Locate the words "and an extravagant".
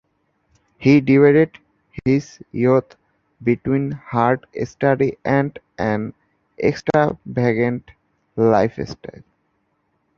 5.23-7.91